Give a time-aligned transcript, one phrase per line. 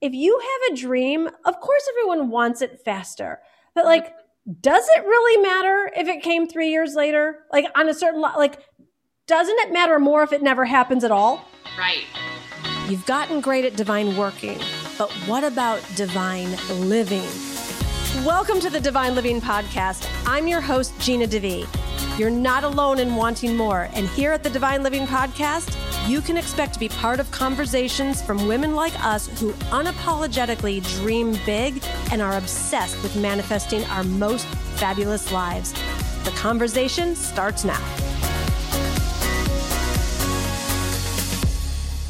[0.00, 3.40] if you have a dream, of course everyone wants it faster.
[3.74, 4.14] But like,
[4.60, 7.44] does it really matter if it came three years later?
[7.52, 8.60] Like on a certain like,
[9.26, 11.44] doesn't it matter more if it never happens at all?
[11.78, 12.04] Right.
[12.88, 14.58] You've gotten great at divine working,
[14.98, 17.28] but what about divine living?
[18.26, 20.06] Welcome to the Divine Living Podcast.
[20.26, 21.66] I'm your host, Gina DeVee.
[22.18, 25.74] You're not alone in wanting more, and here at the Divine Living Podcast,
[26.06, 31.38] you can expect to be part of conversations from women like us who unapologetically dream
[31.46, 34.46] big and are obsessed with manifesting our most
[34.76, 35.72] fabulous lives.
[36.24, 37.80] The conversation starts now.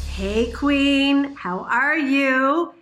[0.09, 2.73] Hey, Queen, how are you?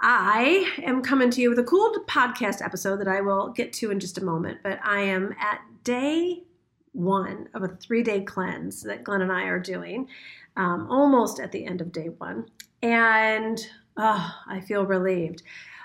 [0.00, 3.92] I am coming to you with a cool podcast episode that I will get to
[3.92, 6.42] in just a moment, but I am at day
[6.92, 10.08] one of a three day cleanse that Glenn and I are doing,
[10.56, 12.46] um, almost at the end of day one.
[12.82, 13.58] And
[13.96, 15.42] oh, I feel relieved.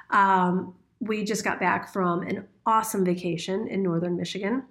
[0.10, 4.64] Um, we just got back from an awesome vacation in northern Michigan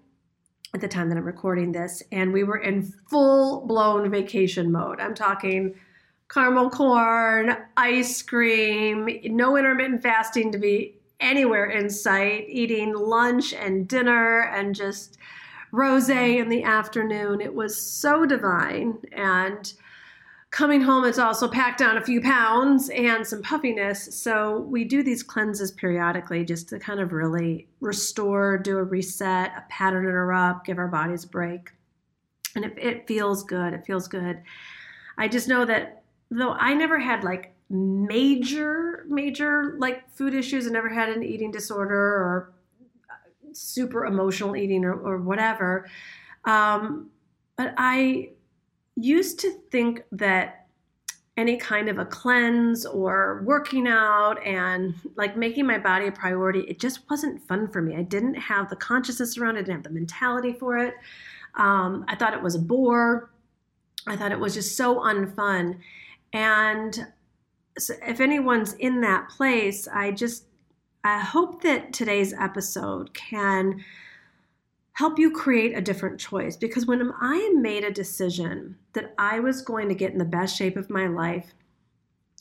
[0.74, 5.00] at the time that I'm recording this, and we were in full blown vacation mode.
[5.00, 5.74] I'm talking
[6.32, 13.86] caramel corn, ice cream, no intermittent fasting to be anywhere in sight, eating lunch and
[13.86, 15.18] dinner, and just
[15.72, 17.40] rose in the afternoon.
[17.40, 18.98] It was so divine.
[19.12, 19.72] And
[20.50, 24.14] coming home, it's also packed on a few pounds and some puffiness.
[24.14, 29.52] So we do these cleanses periodically just to kind of really restore, do a reset,
[29.56, 31.70] a pattern interrupt, give our bodies a break.
[32.54, 33.72] And it, it feels good.
[33.72, 34.42] It feels good.
[35.16, 40.70] I just know that though I never had like major, major like food issues, I
[40.70, 42.52] never had an eating disorder or
[43.54, 45.88] super emotional eating or, or whatever.
[46.44, 47.10] Um,
[47.56, 48.30] but I
[48.96, 50.66] used to think that
[51.36, 56.60] any kind of a cleanse or working out and like making my body a priority,
[56.60, 57.96] it just wasn't fun for me.
[57.96, 60.94] I didn't have the consciousness around it, I didn't have the mentality for it.
[61.54, 63.30] Um, I thought it was a bore.
[64.06, 65.78] I thought it was just so unfun.
[66.32, 67.06] And
[67.78, 70.44] so if anyone's in that place, I just
[71.04, 73.84] I hope that today's episode can
[74.92, 79.62] help you create a different choice because when I made a decision that I was
[79.62, 81.54] going to get in the best shape of my life,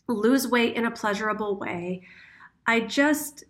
[0.07, 2.03] lose weight in a pleasurable way,
[2.67, 3.45] I just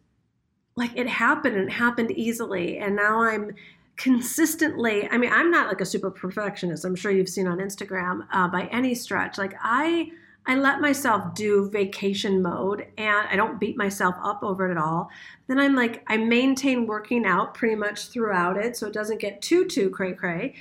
[0.75, 2.77] like it happened and it happened easily.
[2.77, 3.55] And now I'm
[3.97, 8.25] consistently, I mean, I'm not like a super perfectionist, I'm sure you've seen on Instagram
[8.31, 9.37] uh, by any stretch.
[9.37, 10.11] Like, I
[10.45, 14.77] I let myself do vacation mode and I don't beat myself up over it at
[14.77, 15.09] all.
[15.47, 19.41] Then I'm like, I maintain working out pretty much throughout it so it doesn't get
[19.41, 20.55] too, too cray cray.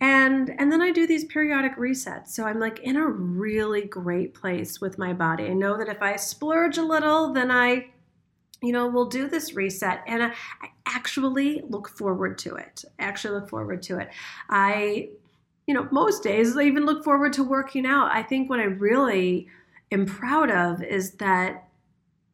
[0.00, 2.28] And and then I do these periodic resets.
[2.28, 5.46] So I'm like in a really great place with my body.
[5.46, 7.88] I know that if I splurge a little, then I,
[8.62, 10.02] you know, will do this reset.
[10.06, 10.26] And I,
[10.60, 12.84] I actually look forward to it.
[12.98, 14.10] Actually look forward to it.
[14.50, 15.08] I
[15.66, 18.10] you know, most days I even look forward to working out.
[18.12, 19.48] I think what I really
[19.90, 21.68] am proud of is that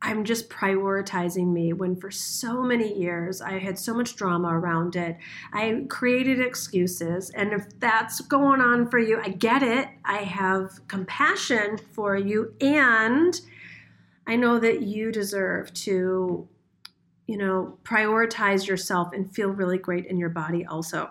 [0.05, 4.97] I'm just prioritizing me when for so many years I had so much drama around
[4.97, 5.17] it.
[5.53, 7.31] I created excuses.
[7.31, 9.89] And if that's going on for you, I get it.
[10.05, 12.53] I have compassion for you.
[12.61, 13.41] And
[14.27, 16.49] I know that you deserve to,
[17.29, 21.11] you know, prioritize yourself and feel really great in your body also.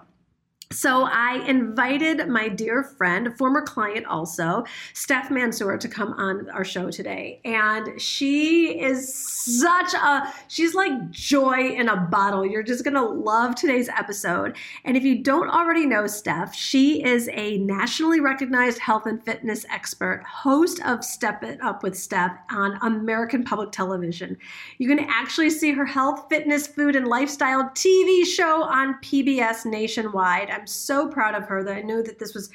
[0.71, 6.63] So I invited my dear friend, former client also, Steph Mansour, to come on our
[6.63, 7.41] show today.
[7.43, 12.45] And she is such a, she's like joy in a bottle.
[12.45, 14.55] You're just going to love today's episode.
[14.85, 19.65] And if you don't already know Steph, she is a nationally recognized health and fitness
[19.69, 24.37] expert, host of Step It Up with Steph on American Public Television.
[24.77, 30.49] You can actually see her health, fitness, food, and lifestyle TV show on PBS nationwide.
[30.49, 32.49] I'm so proud of her that I knew that this was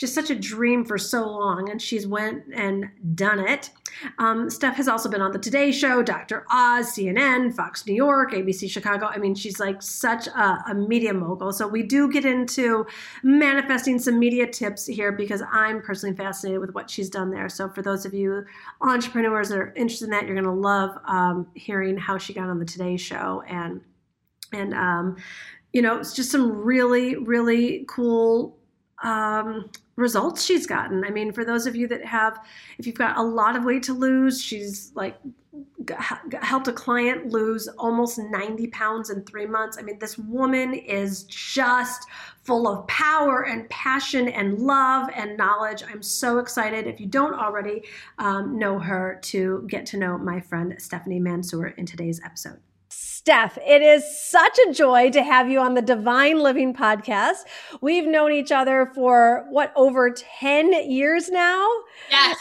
[0.00, 3.70] just such a dream for so long, and she's went and done it.
[4.18, 6.46] Um, Steph has also been on the Today Show, Dr.
[6.50, 9.06] Oz, CNN, Fox New York, ABC Chicago.
[9.06, 11.52] I mean, she's like such a, a media mogul.
[11.52, 12.86] So we do get into
[13.22, 17.50] manifesting some media tips here because I'm personally fascinated with what she's done there.
[17.50, 18.46] So for those of you
[18.80, 22.48] entrepreneurs that are interested in that, you're going to love um, hearing how she got
[22.48, 23.82] on the Today Show and
[24.52, 25.16] and um,
[25.72, 28.58] you know, it's just some really, really cool
[29.02, 31.04] um, results she's gotten.
[31.04, 32.40] I mean, for those of you that have,
[32.78, 35.16] if you've got a lot of weight to lose, she's like
[36.40, 39.78] helped a client lose almost 90 pounds in three months.
[39.78, 42.06] I mean, this woman is just
[42.44, 45.82] full of power and passion and love and knowledge.
[45.82, 47.82] I'm so excited, if you don't already
[48.18, 52.60] um, know her, to get to know my friend Stephanie Mansour in today's episode.
[53.20, 57.40] Steph, it is such a joy to have you on the Divine Living podcast.
[57.82, 61.68] We've known each other for what, over 10 years now?
[62.10, 62.38] Yes.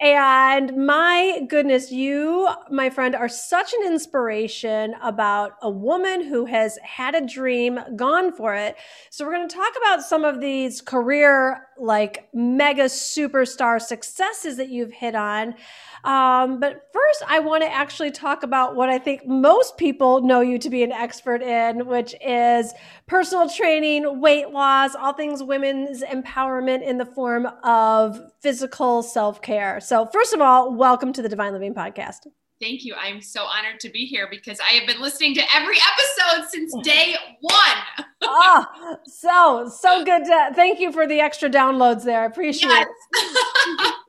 [0.00, 6.78] And my goodness, you, my friend, are such an inspiration about a woman who has
[6.82, 8.76] had a dream, gone for it.
[9.10, 14.68] So, we're going to talk about some of these career, like mega superstar successes that
[14.68, 15.54] you've hit on.
[16.02, 20.40] Um, but first, I want to actually talk about what I think most people know
[20.40, 22.74] you to be an expert in, which is
[23.06, 29.80] personal training, weight loss, all things women's empowerment in the form of physical self care.
[29.80, 32.26] So, first of all, welcome to the Divine Living Podcast.
[32.60, 32.94] Thank you.
[32.94, 36.74] I'm so honored to be here because I have been listening to every episode since
[36.82, 38.08] day one.
[38.22, 40.24] oh, so, so good.
[40.24, 42.22] To, thank you for the extra downloads there.
[42.22, 42.86] I appreciate yes.
[43.12, 43.94] it.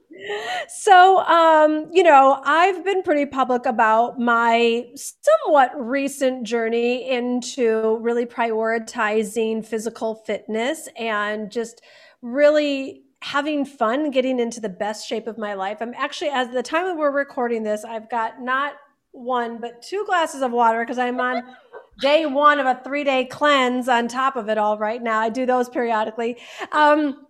[0.68, 8.26] So, um, you know, I've been pretty public about my somewhat recent journey into really
[8.26, 11.82] prioritizing physical fitness and just
[12.22, 15.82] really having fun getting into the best shape of my life.
[15.82, 18.74] I'm actually, at the time that we're recording this, I've got not
[19.12, 21.44] one, but two glasses of water because I'm on
[22.02, 25.20] day one of a three day cleanse on top of it all right now.
[25.20, 26.38] I do those periodically.
[26.72, 27.26] Um,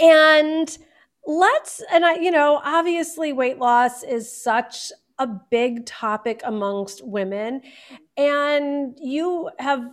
[0.00, 0.76] and
[1.26, 7.60] let's and i you know obviously weight loss is such a big topic amongst women
[8.16, 9.84] and you have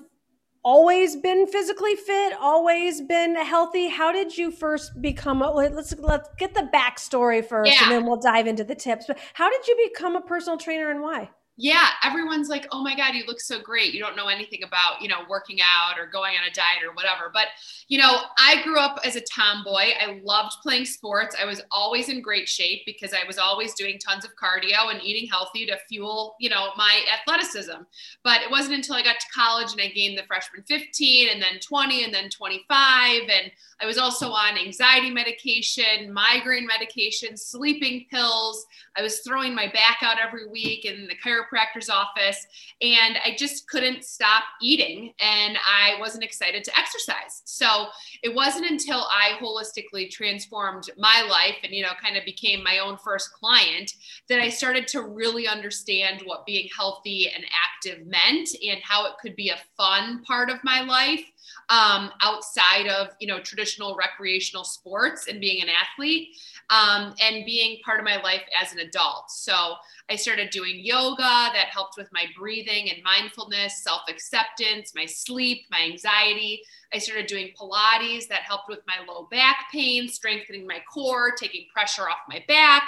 [0.63, 6.29] always been physically fit always been healthy how did you first become a, let's let's
[6.37, 7.83] get the backstory first yeah.
[7.83, 10.89] and then we'll dive into the tips but how did you become a personal trainer
[10.89, 13.93] and why yeah, everyone's like, oh my God, you look so great.
[13.93, 16.93] You don't know anything about, you know, working out or going on a diet or
[16.95, 17.29] whatever.
[17.31, 17.47] But,
[17.87, 19.91] you know, I grew up as a tomboy.
[20.01, 21.35] I loved playing sports.
[21.39, 25.03] I was always in great shape because I was always doing tons of cardio and
[25.03, 27.83] eating healthy to fuel, you know, my athleticism.
[28.23, 31.39] But it wasn't until I got to college and I gained the freshman 15 and
[31.39, 33.21] then 20 and then 25.
[33.29, 38.65] And I was also on anxiety medication, migraine medication, sleeping pills.
[38.95, 42.45] I was throwing my back out every week and the chiropractor's office,
[42.81, 47.41] and I just couldn't stop eating, and I wasn't excited to exercise.
[47.45, 47.87] So
[48.21, 52.79] it wasn't until I holistically transformed my life and, you know, kind of became my
[52.79, 53.93] own first client
[54.29, 59.13] that I started to really understand what being healthy and active meant and how it
[59.21, 61.25] could be a fun part of my life
[61.69, 66.29] um, outside of you know traditional recreational sports and being an athlete
[66.69, 69.29] um, and being part of my life as an adult.
[69.29, 69.75] So
[70.13, 75.65] I started doing yoga that helped with my breathing and mindfulness, self acceptance, my sleep,
[75.71, 76.61] my anxiety.
[76.93, 81.65] I started doing Pilates that helped with my low back pain, strengthening my core, taking
[81.73, 82.83] pressure off my back.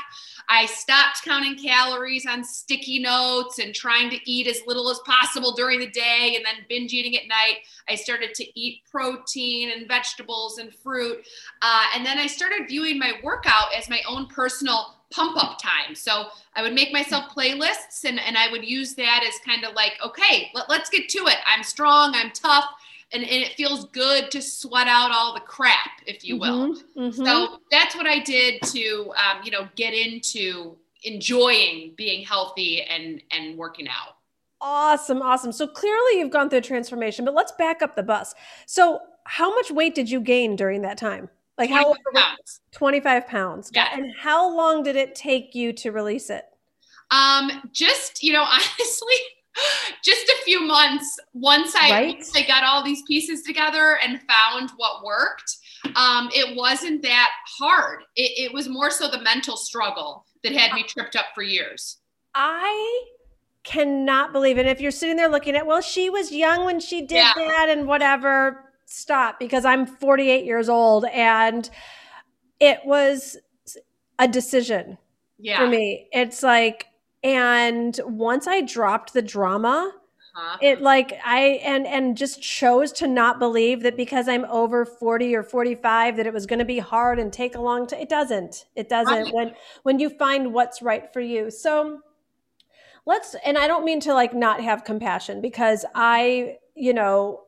[0.50, 5.54] I stopped counting calories on sticky notes and trying to eat as little as possible
[5.56, 7.62] during the day and then binge eating at night.
[7.90, 11.26] I started to eat protein and vegetables and fruit.
[11.64, 15.96] Uh, and then I started viewing my workout as my own personal pump up time.
[15.96, 19.74] So I would make myself playlists and, and I would use that as kind of
[19.74, 21.38] like, okay, let, let's get to it.
[21.48, 22.66] I'm strong, I'm tough
[23.14, 26.76] and, and it feels good to sweat out all the crap, if you will.
[26.76, 27.26] Mm-hmm, mm-hmm.
[27.26, 33.22] So that's what I did to, um, you know, get into enjoying being healthy and
[33.32, 34.16] and working out.
[34.60, 35.52] Awesome, awesome.
[35.52, 38.34] So clearly you've gone through a transformation, but let's back up the bus.
[38.66, 41.30] So how much weight did you gain during that time?
[41.58, 42.62] Like 25 how pounds.
[42.72, 43.72] 25 pounds.
[43.74, 43.90] Yeah.
[43.94, 46.46] And how long did it take you to release it?
[47.12, 49.16] Um, just, you know, honestly,
[50.04, 52.16] just a few months once I, right?
[52.16, 55.58] once I got all these pieces together and found what worked
[55.96, 60.74] um, it wasn't that hard it, it was more so the mental struggle that had
[60.74, 61.98] me tripped up for years
[62.34, 63.04] i
[63.64, 67.02] cannot believe it if you're sitting there looking at well she was young when she
[67.02, 67.34] did yeah.
[67.36, 71.70] that and whatever stop because i'm 48 years old and
[72.60, 73.38] it was
[74.20, 74.98] a decision
[75.38, 75.60] yeah.
[75.60, 76.88] for me it's like
[77.24, 79.92] and once i dropped the drama
[80.36, 80.58] uh-huh.
[80.62, 85.36] it like i and and just chose to not believe that because i'm over 40
[85.36, 88.10] or 45 that it was going to be hard and take a long time it
[88.10, 89.34] doesn't it doesn't right.
[89.34, 92.00] when when you find what's right for you so
[93.06, 97.42] let's and i don't mean to like not have compassion because i you know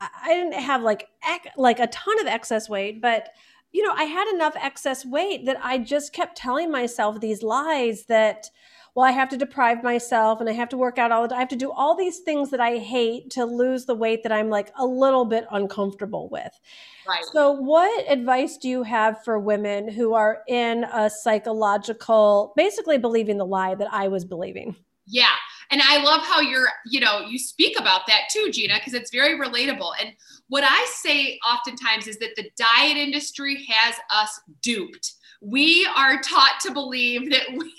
[0.00, 3.30] i didn't have like ec- like a ton of excess weight but
[3.72, 8.04] you know i had enough excess weight that i just kept telling myself these lies
[8.06, 8.50] that
[8.94, 11.36] well, I have to deprive myself and I have to work out all the time.
[11.36, 14.32] I have to do all these things that I hate to lose the weight that
[14.32, 16.58] I'm like a little bit uncomfortable with.
[17.06, 17.24] Right.
[17.32, 23.38] So, what advice do you have for women who are in a psychological, basically believing
[23.38, 24.74] the lie that I was believing?
[25.06, 25.36] Yeah.
[25.70, 29.10] And I love how you're, you know, you speak about that too, Gina, because it's
[29.10, 29.92] very relatable.
[30.00, 30.12] And
[30.48, 35.14] what I say oftentimes is that the diet industry has us duped.
[35.40, 37.72] We are taught to believe that we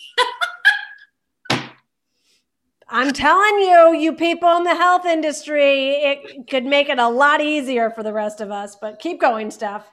[2.93, 7.39] I'm telling you, you people in the health industry, it could make it a lot
[7.39, 8.75] easier for the rest of us.
[8.75, 9.89] But keep going, Steph.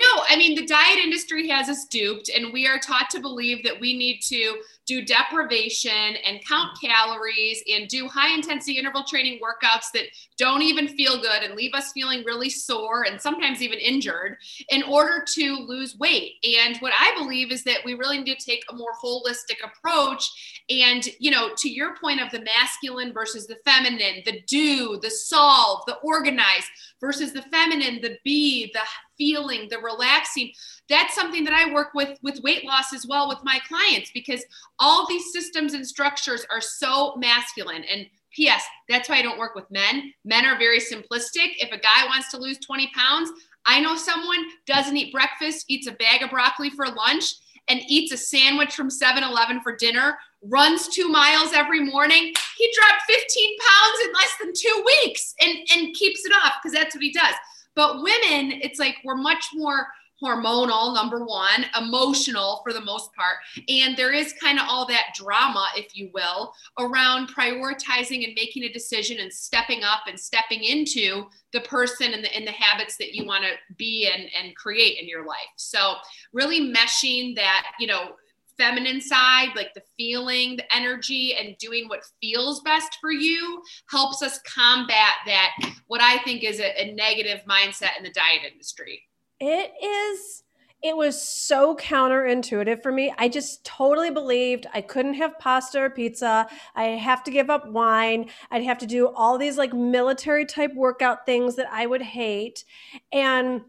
[0.00, 3.62] No, I mean, the diet industry has us duped, and we are taught to believe
[3.64, 4.56] that we need to
[4.86, 10.04] do deprivation and count calories and do high intensity interval training workouts that
[10.36, 14.36] don't even feel good and leave us feeling really sore and sometimes even injured
[14.70, 16.34] in order to lose weight.
[16.58, 20.62] And what I believe is that we really need to take a more holistic approach.
[20.68, 25.10] And, you know, to your point of the masculine versus the feminine, the do, the
[25.10, 26.64] solve, the organize
[27.00, 28.80] versus the feminine, the be, the
[29.16, 30.50] feeling, the relaxing.
[30.90, 34.44] That's something that I work with with weight loss as well with my clients because
[34.78, 38.64] all these systems and structures are so masculine and P.S.
[38.88, 40.12] That's why I don't work with men.
[40.24, 41.54] Men are very simplistic.
[41.58, 43.30] If a guy wants to lose 20 pounds,
[43.66, 47.34] I know someone doesn't eat breakfast, eats a bag of broccoli for lunch,
[47.68, 52.32] and eats a sandwich from 7 Eleven for dinner, runs two miles every morning.
[52.56, 56.76] He dropped 15 pounds in less than two weeks and, and keeps it off because
[56.76, 57.34] that's what he does.
[57.74, 59.86] But women, it's like we're much more
[60.22, 63.36] hormonal, number one, emotional for the most part.
[63.68, 68.64] And there is kind of all that drama, if you will, around prioritizing and making
[68.64, 72.96] a decision and stepping up and stepping into the person and the, and the habits
[72.98, 75.38] that you want to be and, and create in your life.
[75.56, 75.94] So
[76.32, 78.10] really meshing that, you know,
[78.58, 84.22] feminine side, like the feeling, the energy, and doing what feels best for you helps
[84.22, 85.52] us combat that,
[85.86, 89.02] what I think is a, a negative mindset in the diet industry.
[89.40, 90.44] It is
[90.82, 93.12] it was so counterintuitive for me.
[93.18, 96.48] I just totally believed I couldn't have pasta or pizza.
[96.74, 98.30] I have to give up wine.
[98.50, 102.64] I'd have to do all these like military type workout things that I would hate.
[103.12, 103.60] And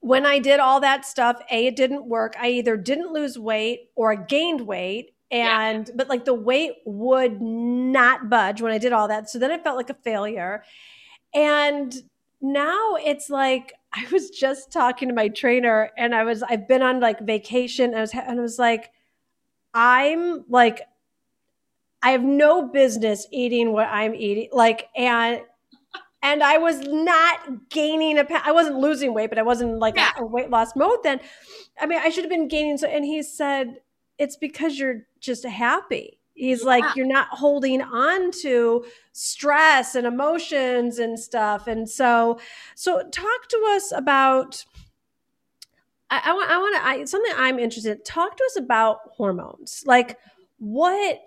[0.00, 2.34] when I did all that stuff, A, it didn't work.
[2.38, 5.14] I either didn't lose weight or I gained weight.
[5.30, 5.94] And, yeah.
[5.96, 9.30] but like the weight would not budge when I did all that.
[9.30, 10.62] So then I felt like a failure.
[11.32, 11.94] And
[12.42, 16.82] now it's like, I was just talking to my trainer and I was I've been
[16.82, 17.86] on like vacation.
[17.86, 18.90] And I was and I was like
[19.74, 20.82] I'm like
[22.02, 25.42] I have no business eating what I'm eating like and
[26.22, 30.12] and I was not gaining a I wasn't losing weight but I wasn't like yeah.
[30.18, 31.20] a, a weight loss mode then.
[31.80, 33.80] I mean I should have been gaining so and he said
[34.18, 36.66] it's because you're just happy He's yeah.
[36.66, 41.66] like, you're not holding on to stress and emotions and stuff.
[41.66, 42.40] And so,
[42.74, 44.64] so talk to us about.
[46.10, 46.50] I, I want.
[46.50, 46.86] I want to.
[46.86, 47.98] I, something I'm interested.
[47.98, 48.04] In.
[48.04, 49.82] Talk to us about hormones.
[49.86, 50.18] Like,
[50.58, 51.20] what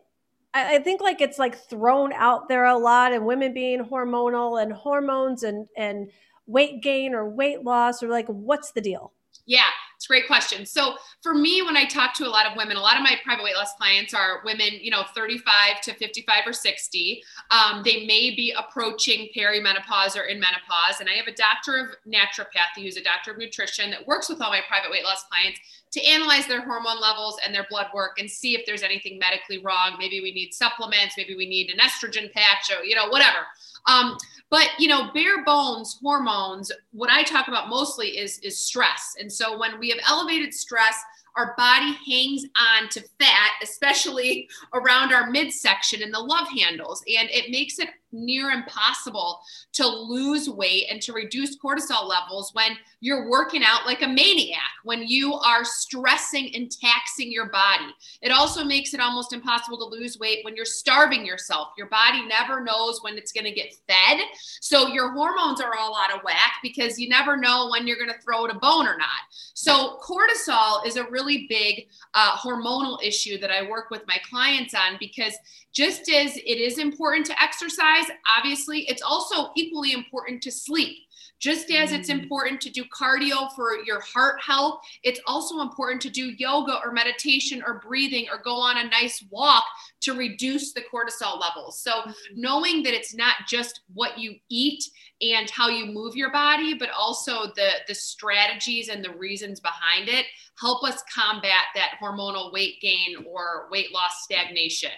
[0.56, 4.62] I, I think like it's like thrown out there a lot, and women being hormonal
[4.62, 6.10] and hormones and and
[6.48, 9.12] weight gain or weight loss or like what's the deal?
[9.46, 10.66] Yeah, it's a great question.
[10.66, 13.16] So for me, when I talk to a lot of women, a lot of my
[13.24, 17.24] private weight loss clients are women, you know, 35 to 55 or 60.
[17.52, 21.00] Um, they may be approaching perimenopause or in menopause.
[21.00, 24.42] And I have a doctor of naturopathy who's a doctor of nutrition that works with
[24.42, 25.60] all my private weight loss clients
[25.92, 29.60] to analyze their hormone levels and their blood work and see if there's anything medically
[29.60, 29.96] wrong.
[29.98, 33.48] Maybe we need supplements, maybe we need an estrogen patch or, you know, whatever.
[33.88, 34.18] Um,
[34.50, 39.16] but you know, bare bones hormones, what I talk about mostly is is stress.
[39.20, 40.96] And so when we have elevated stress,
[41.36, 47.30] our body hangs on to fat, especially around our midsection and the love handles, and
[47.32, 49.42] it makes it near impossible
[49.74, 54.62] to lose weight and to reduce cortisol levels when you're working out like a maniac,
[54.84, 57.94] when you are stressing and taxing your body.
[58.22, 61.70] It also makes it almost impossible to lose weight when you're starving yourself.
[61.78, 64.20] Your body never knows when it's going to get fed.
[64.62, 68.10] So your hormones are all out of whack because you never know when you're going
[68.10, 69.10] to throw it a bone or not.
[69.54, 74.74] So cortisol is a really big uh, hormonal issue that I work with my clients
[74.74, 75.34] on because
[75.76, 78.05] just as it is important to exercise,
[78.38, 80.98] obviously, it's also equally important to sleep.
[81.38, 82.22] Just as it's Mm.
[82.22, 86.94] important to do cardio for your heart health, it's also important to do yoga or
[86.94, 89.66] meditation or breathing or go on a nice walk
[90.02, 91.82] to reduce the cortisol levels.
[91.82, 94.84] So, knowing that it's not just what you eat
[95.22, 100.08] and how you move your body, but also the, the strategies and the reasons behind
[100.08, 100.26] it
[100.60, 104.92] help us combat that hormonal weight gain or weight loss stagnation.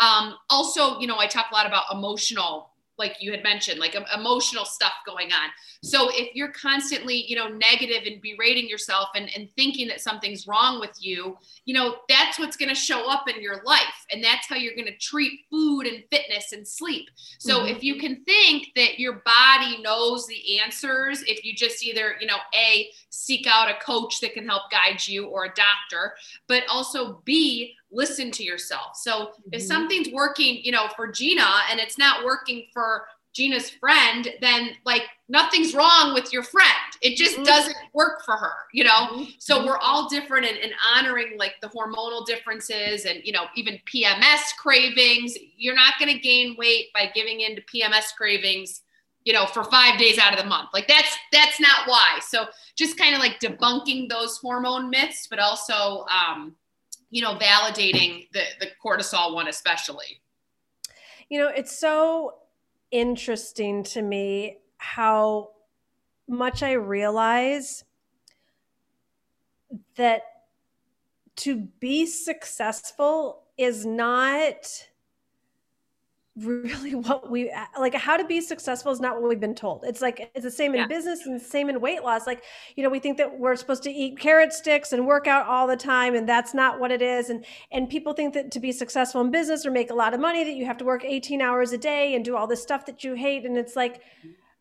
[0.00, 3.96] Um, also, you know, I talk a lot about emotional like you had mentioned, like
[3.96, 5.50] um, emotional stuff going on.
[5.84, 10.48] So if you're constantly, you know, negative and berating yourself and, and thinking that something's
[10.48, 14.04] wrong with you, you know, that's what's going to show up in your life.
[14.12, 17.08] And that's how you're going to treat food and fitness and sleep.
[17.38, 17.76] So Mhm.
[17.76, 22.26] if you can think that your body knows the answers, if you just either, you
[22.26, 26.16] know, A, seek out a coach that can help guide you or a doctor,
[26.48, 28.96] but also B, listen to yourself.
[28.96, 29.66] So if Mhm.
[29.66, 35.04] something's working, you know, for Gina and it's not working for Gina's friend, then like
[35.28, 36.68] nothing's wrong with your friend.
[37.02, 37.44] It just Mhm.
[37.44, 39.08] doesn't work for her, you know?
[39.12, 39.34] Mhm.
[39.38, 43.78] So we're all different and, and honoring like the hormonal differences and, you know, even
[43.84, 45.36] PMS cravings.
[45.56, 48.82] You're not going to gain weight by giving in to PMS cravings
[49.24, 52.46] you know for five days out of the month like that's that's not why so
[52.76, 56.56] just kind of like debunking those hormone myths but also um
[57.10, 60.20] you know validating the the cortisol one especially?
[61.28, 62.34] You know, it's so
[62.90, 65.50] interesting to me how
[66.26, 67.84] much I realize
[69.96, 70.22] that
[71.36, 74.88] to be successful is not
[76.44, 79.84] really what we like how to be successful is not what we've been told.
[79.84, 80.86] It's like it's the same in Yeah.
[80.86, 82.26] business and the same in weight loss.
[82.26, 82.42] Like
[82.76, 85.66] you know we think that we're supposed to eat carrot sticks and work out all
[85.66, 88.72] the time and that's not what it is and and people think that to be
[88.72, 91.40] successful in business or make a lot of money that you have to work 18
[91.40, 94.02] hours a day and do all this stuff that you hate and it's like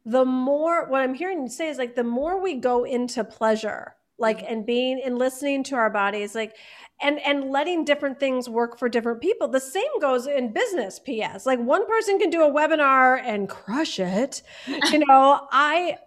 [0.05, 3.95] the more what i'm hearing you say is like the more we go into pleasure
[4.17, 4.53] like mm-hmm.
[4.53, 6.55] and being and listening to our bodies like
[7.01, 9.47] and and letting different things work for different people.
[9.47, 13.99] The same goes in business ps like one person can do a webinar and crush
[13.99, 14.41] it.
[14.91, 15.97] You know i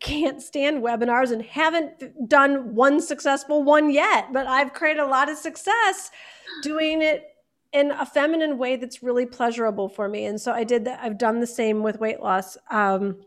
[0.00, 5.28] can't stand webinars and haven't done one successful one yet but i've created a lot
[5.28, 6.10] of success
[6.62, 7.26] doing it
[7.72, 10.24] in a feminine way that's really pleasurable for me.
[10.24, 12.56] And so i did that i've done the same with weight loss.
[12.70, 13.18] Um,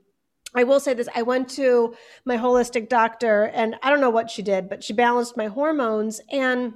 [0.55, 4.29] I will say this I went to my holistic doctor and I don't know what
[4.29, 6.73] she did, but she balanced my hormones and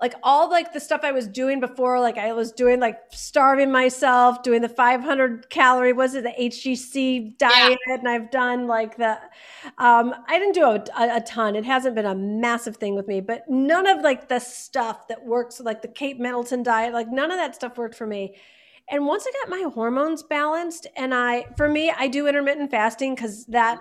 [0.00, 3.70] like all like the stuff I was doing before, like I was doing like starving
[3.70, 7.78] myself, doing the 500 calorie, was it the HGC diet?
[7.86, 9.18] And I've done like the,
[9.76, 11.54] um, I didn't do a, a, a ton.
[11.54, 15.26] It hasn't been a massive thing with me, but none of like the stuff that
[15.26, 18.36] works, like the Kate Middleton diet, like none of that stuff worked for me.
[18.88, 23.14] And once I got my hormones balanced, and I, for me, I do intermittent fasting
[23.14, 23.78] because that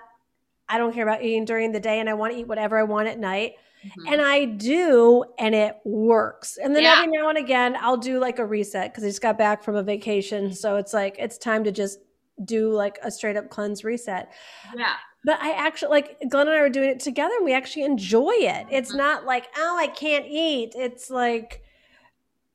[0.67, 2.83] I don't care about eating during the day and I want to eat whatever I
[2.83, 3.53] want at night.
[3.85, 4.11] Mhm.
[4.13, 6.57] And I do, and it works.
[6.57, 6.95] And then Yeah.
[6.97, 9.75] every now and again, I'll do like a reset because I just got back from
[9.75, 10.53] a vacation.
[10.53, 11.99] So it's like, it's time to just
[12.43, 14.31] do like a straight up cleanse reset.
[14.75, 17.83] yeah But I actually, like, Glenn and I were doing it together and we actually
[17.83, 18.67] enjoy it.
[18.69, 20.73] It's not like, oh, I can't eat.
[20.75, 21.61] It's like,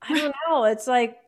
[0.03, 0.65] I don't know.
[0.65, 1.19] It's like,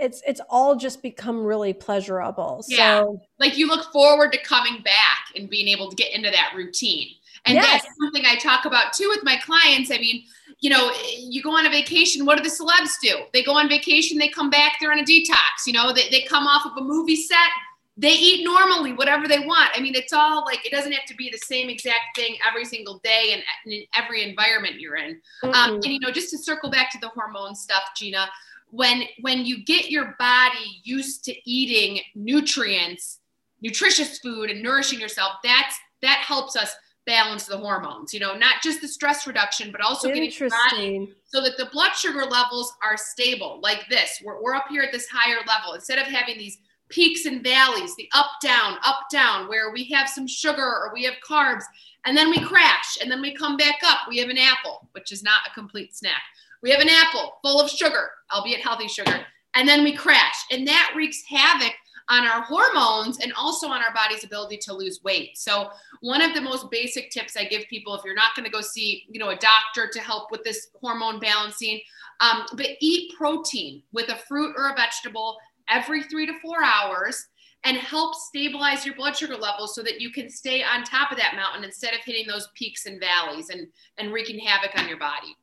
[0.00, 2.64] it's it's all just become really pleasurable.
[2.66, 3.02] Yeah.
[3.02, 6.52] So like you look forward to coming back and being able to get into that
[6.56, 7.08] routine.
[7.44, 7.82] And Yes.
[7.82, 9.90] that's something I talk about too with my clients.
[9.90, 10.24] I mean,
[10.60, 13.24] you know, you go on a vacation, what do the celebs do?
[13.32, 16.22] They go on vacation, they come back, they're on a detox, you know, they, they
[16.22, 17.50] come off of a movie set,
[17.96, 19.70] they eat normally, whatever they want.
[19.74, 22.64] I mean, it's all like, it doesn't have to be the same exact thing every
[22.64, 25.20] single day and in every environment you're in.
[25.42, 25.74] Um, mm-mm.
[25.74, 28.28] and you know, just to circle back to the hormone stuff, Gina,
[28.70, 33.18] when when you get your body used to eating nutrients,
[33.60, 36.74] nutritious food, and nourishing yourself, that's that helps us
[37.06, 38.12] balance the hormones.
[38.12, 41.92] You know, not just the stress reduction, but also getting body so that the blood
[41.94, 44.20] sugar levels are stable, like this.
[44.24, 47.96] We're we're up here at this higher level instead of having these peaks and valleys,
[47.96, 51.64] the up down, up down, where we have some sugar or we have carbs,
[52.04, 54.00] and then we crash, and then we come back up.
[54.08, 56.22] We have an apple, which is not a complete snack.
[56.62, 60.66] We have an apple full of sugar, albeit healthy sugar, and then we crash, and
[60.68, 61.72] that wreaks havoc
[62.08, 65.38] on our hormones and also on our body's ability to lose weight.
[65.38, 68.50] So one of the most basic tips I give people if you're not going to
[68.50, 71.80] go see, you know, a doctor to help with this hormone balancing,
[72.20, 75.36] um, but eat protein with a fruit or a vegetable
[75.68, 77.28] every three to four hours
[77.64, 81.18] and help stabilize your blood sugar levels so that you can stay on top of
[81.18, 84.98] that mountain instead of hitting those peaks and valleys and and wreaking havoc on your
[84.98, 85.36] body.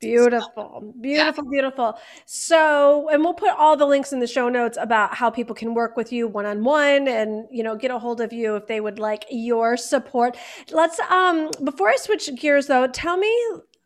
[0.00, 1.50] Beautiful, beautiful, yeah.
[1.50, 1.98] beautiful.
[2.24, 5.74] So, and we'll put all the links in the show notes about how people can
[5.74, 8.66] work with you one on one and, you know, get a hold of you if
[8.68, 10.36] they would like your support.
[10.70, 13.34] Let's, um, before I switch gears though, tell me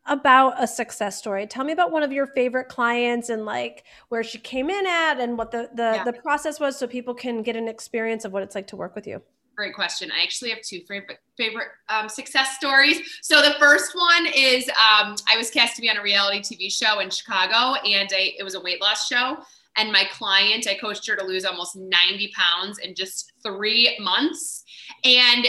[0.07, 1.47] about a success story.
[1.47, 5.19] Tell me about one of your favorite clients and like where she came in at
[5.19, 6.05] and what the, the, yeah.
[6.05, 8.95] the process was so people can get an experience of what it's like to work
[8.95, 9.23] with you.
[9.63, 10.11] Great question.
[10.11, 13.01] I actually have two favorite favorite um, success stories.
[13.23, 16.69] So the first one is um, I was cast to be on a reality TV
[16.69, 19.37] show in Chicago, and I, it was a weight loss show.
[19.77, 24.65] And my client, I coached her to lose almost 90 pounds in just three months.
[25.05, 25.47] And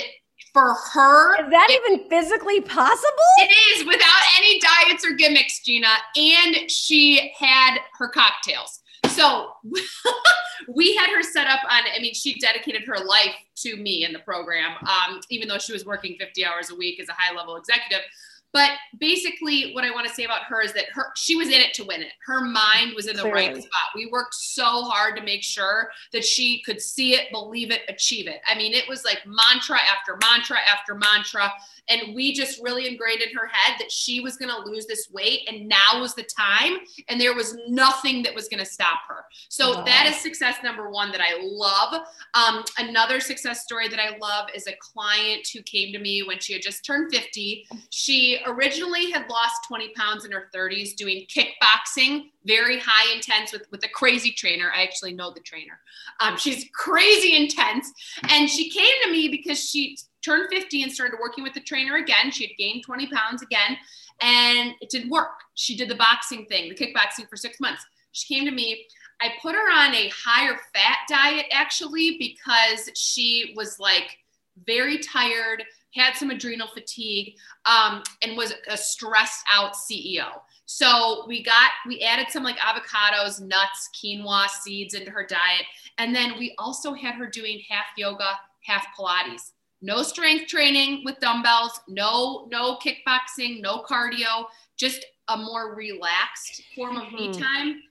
[0.54, 3.32] for her, is that it, even physically possible?
[3.40, 5.88] It is without any diets or gimmicks, Gina.
[6.16, 8.84] And she had her cocktails.
[9.08, 9.54] So
[10.74, 14.14] we had her set up on, I mean, she dedicated her life to me in
[14.14, 17.36] the program, um, even though she was working 50 hours a week as a high
[17.36, 18.06] level executive.
[18.54, 21.60] But basically, what I want to say about her is that her she was in
[21.60, 22.14] it to win it.
[22.26, 23.48] Her mind was in the Clearly.
[23.48, 23.82] right spot.
[23.96, 28.28] We worked so hard to make sure that she could see it, believe it, achieve
[28.28, 28.42] it.
[28.48, 31.52] I mean, it was like mantra after mantra after mantra.
[31.90, 35.10] And we just really ingrained in her head that she was going to lose this
[35.12, 36.78] weight and now was the time.
[37.10, 39.26] And there was nothing that was going to stop her.
[39.50, 42.06] So that is success number one that I love.
[42.36, 46.40] Um, another success story that I love is a client who came to me when
[46.40, 47.68] she had just turned 50.
[47.90, 53.66] She originally had lost 20 pounds in her 30s doing kickboxing, very high intense with,
[53.72, 54.72] with a crazy trainer.
[54.76, 55.80] I actually know the trainer.
[56.20, 57.92] Um, she's crazy intense.
[58.30, 61.98] And she came to me because she turned 50 and started working with the trainer
[61.98, 62.32] again.
[62.32, 63.78] She had gained 20 pounds again,
[64.22, 65.34] and it didn't work.
[65.56, 67.86] She did the boxing thing, the kickboxing for six months.
[68.14, 68.86] She came to me.
[69.22, 74.18] I put her on a higher fat diet actually because she was like
[74.66, 75.64] very tired,
[75.94, 77.36] had some adrenal fatigue,
[77.66, 80.28] um, and was a stressed out CEO.
[80.66, 85.66] So we got, we added some like avocados, nuts, quinoa, seeds into her diet.
[85.98, 89.52] And then we also had her doing half yoga, half Pilates
[89.84, 94.46] no strength training with dumbbells, no no kickboxing, no cardio,
[94.78, 97.42] just a more relaxed form of me mm-hmm.
[97.42, 97.82] time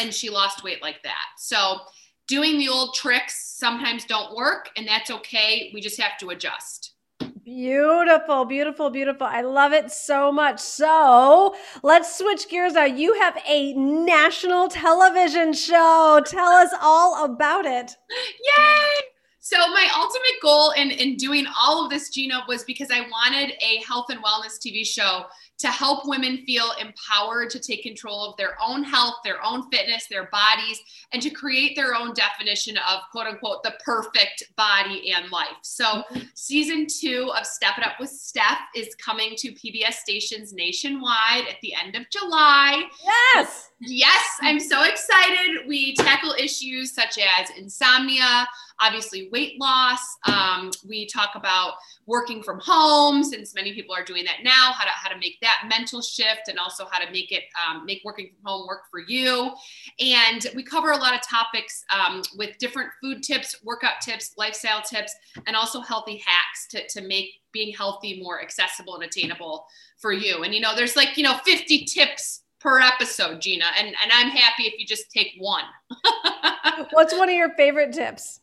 [0.00, 1.26] and she lost weight like that.
[1.38, 1.78] So
[2.28, 5.70] doing the old tricks sometimes don't work and that's okay.
[5.74, 6.94] We just have to adjust.
[7.44, 9.26] Beautiful, beautiful, beautiful.
[9.26, 10.60] I love it so much.
[10.60, 12.86] So let's switch gears now.
[12.86, 16.22] You have a national television show.
[16.24, 17.96] Tell us all about it.
[18.10, 19.04] Yay!
[19.40, 23.52] So my ultimate goal in, in doing all of this, Gina, was because I wanted
[23.60, 25.26] a health and wellness TV show
[25.58, 30.06] to help women feel empowered to take control of their own health, their own fitness,
[30.08, 30.80] their bodies,
[31.12, 35.56] and to create their own definition of quote unquote the perfect body and life.
[35.62, 36.02] So,
[36.34, 41.60] season two of Step It Up with Steph is coming to PBS stations nationwide at
[41.62, 42.82] the end of July.
[43.34, 43.70] Yes.
[43.80, 45.66] Yes, I'm so excited.
[45.66, 48.46] We tackle issues such as insomnia,
[48.80, 50.00] obviously weight loss.
[50.26, 51.74] Um, we talk about
[52.06, 55.38] working from home, since many people are doing that now, how to how to make
[55.40, 58.82] that mental shift, and also how to make it um, make working from home work
[58.90, 59.52] for you.
[60.00, 64.82] And we cover a lot of topics um, with different food tips, workout tips, lifestyle
[64.82, 65.14] tips,
[65.46, 69.66] and also healthy hacks to to make being healthy more accessible and attainable
[69.98, 70.42] for you.
[70.42, 73.66] And you know, there's like you know 50 tips per episode, Gina.
[73.78, 75.64] And, and I'm happy if you just take one.
[76.92, 78.40] What's one of your favorite tips?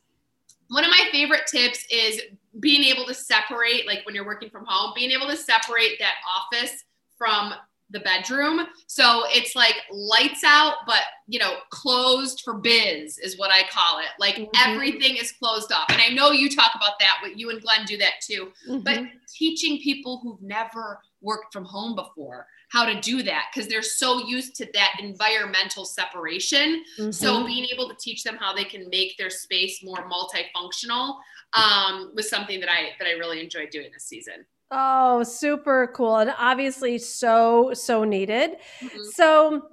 [0.69, 2.21] One of my favorite tips is
[2.59, 6.15] being able to separate, like when you're working from home, being able to separate that
[6.27, 6.83] office
[7.17, 7.53] from
[7.91, 8.65] the bedroom.
[8.87, 13.99] So it's like lights out, but you know, closed for biz is what I call
[13.99, 14.07] it.
[14.19, 14.71] Like mm-hmm.
[14.71, 15.85] everything is closed off.
[15.89, 18.51] And I know you talk about that, but you and Glenn do that too.
[18.67, 18.83] Mm-hmm.
[18.83, 23.81] But teaching people who've never worked from home before how to do that because they're
[23.81, 26.83] so used to that environmental separation.
[26.97, 27.11] Mm-hmm.
[27.11, 31.17] So being able to teach them how they can make their space more multifunctional
[31.53, 34.45] um, was something that I that I really enjoyed doing this season.
[34.71, 36.17] Oh, super cool.
[36.17, 38.51] And obviously so, so needed.
[38.79, 39.03] Mm-hmm.
[39.13, 39.67] So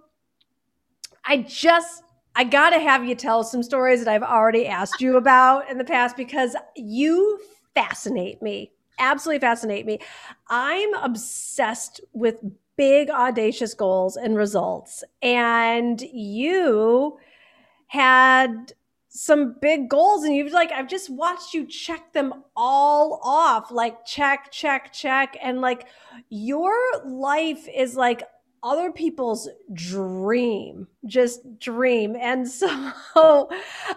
[1.25, 2.03] I just
[2.35, 5.79] I got to have you tell some stories that I've already asked you about in
[5.79, 7.39] the past because you
[7.75, 8.73] fascinate me.
[8.99, 10.01] Absolutely fascinate me.
[10.49, 12.41] I'm obsessed with
[12.77, 15.03] big, audacious goals and results.
[15.21, 17.19] And you
[17.89, 18.73] had
[19.09, 24.05] some big goals and you've like I've just watched you check them all off like
[24.05, 25.87] check check check and like
[26.29, 26.75] your
[27.07, 28.23] life is like
[28.63, 33.49] other people's dream just dream and so um,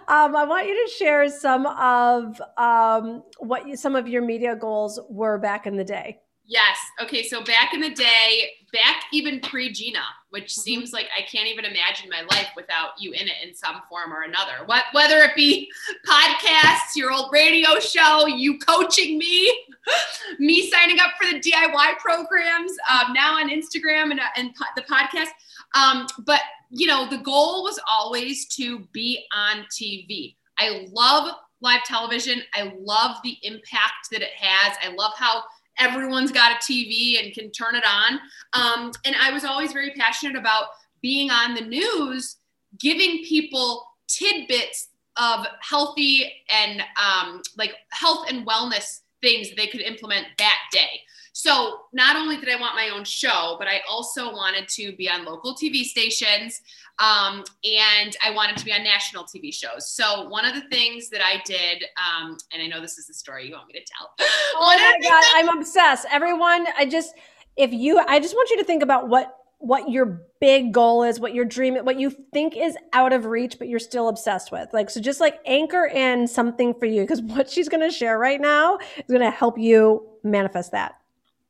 [0.08, 5.00] i want you to share some of um, what you, some of your media goals
[5.10, 6.76] were back in the day Yes.
[7.00, 7.22] Okay.
[7.22, 10.60] So back in the day, back even pre Gina, which mm-hmm.
[10.62, 14.12] seems like I can't even imagine my life without you in it in some form
[14.12, 14.64] or another.
[14.66, 15.70] What whether it be
[16.06, 19.64] podcasts, your old radio show, you coaching me,
[20.38, 24.64] me signing up for the DIY programs, um, now on Instagram and, uh, and po-
[24.76, 25.30] the podcast.
[25.74, 30.36] Um, but you know, the goal was always to be on TV.
[30.58, 32.42] I love live television.
[32.54, 34.76] I love the impact that it has.
[34.82, 35.44] I love how
[35.78, 38.20] everyone's got a TV and can turn it on.
[38.52, 40.66] Um, and I was always very passionate about
[41.00, 42.36] being on the news,
[42.78, 50.26] giving people tidbits of healthy and um, like health and wellness things they could implement
[50.38, 51.00] that day.
[51.32, 55.08] So not only did I want my own show, but I also wanted to be
[55.08, 56.60] on local TV stations.
[56.98, 59.88] Um, and I wanted to be on national TV shows.
[59.90, 63.14] So one of the things that I did, um, and I know this is the
[63.14, 64.10] story you want me to tell.
[64.54, 66.06] Oh my God, I'm obsessed.
[66.10, 67.14] Everyone, I just,
[67.56, 71.20] if you, I just want you to think about what what your big goal is,
[71.20, 74.68] what your dream, what you think is out of reach, but you're still obsessed with.
[74.72, 78.18] Like, so just like anchor in something for you because what she's going to share
[78.18, 80.96] right now is going to help you manifest that.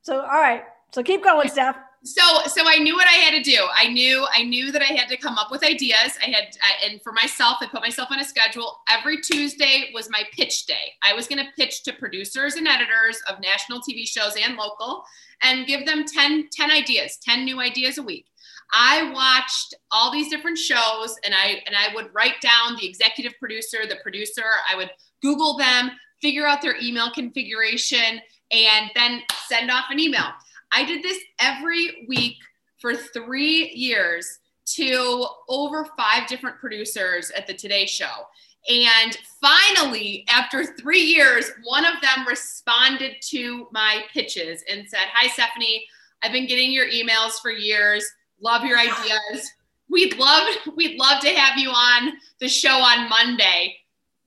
[0.03, 0.65] So, all right.
[0.93, 1.77] So keep going, Steph.
[2.05, 3.65] So so i knew what i had to do.
[3.73, 6.19] I knew i knew that i had to come up with ideas.
[6.21, 8.81] I had and for myself i put myself on a schedule.
[8.91, 10.95] Every tuesday was my pitch day.
[11.05, 15.05] I was going to pitch to producers and editors of national tv shows and local
[15.43, 18.27] and give them 10 10 ideas 10 new ideas a week.
[18.73, 23.39] I watched all these different shows and i and i would write down the executive
[23.39, 24.43] producer the producer.
[24.69, 24.91] I would
[25.23, 28.21] google them figure out their email configuration
[28.53, 30.33] and then send off an email
[30.73, 32.37] I did this every week
[32.79, 38.27] for three years to over five different producers at the Today Show.
[38.69, 45.29] And finally, after three years, one of them responded to my pitches and said, Hi,
[45.29, 45.85] Stephanie,
[46.23, 48.05] I've been getting your emails for years.
[48.41, 49.51] Love your ideas.
[49.91, 53.77] We'd love, we'd love to have you on the show on Monday.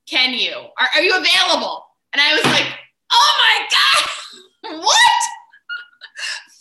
[0.06, 0.54] Can you?
[0.54, 1.86] Are, are you available?
[2.14, 2.68] And I was like,
[3.46, 5.16] my God, what?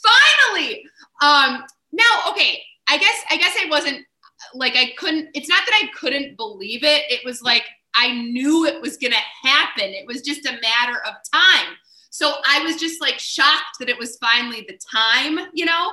[0.05, 0.85] finally.
[1.23, 4.05] Um, now, okay, I guess I guess I wasn't
[4.55, 5.31] like I couldn't.
[5.35, 7.03] It's not that I couldn't believe it.
[7.11, 9.91] It was like I knew it was gonna happen.
[9.91, 11.75] It was just a matter of time.
[12.11, 15.91] So I was just like shocked that it was finally the time, you know.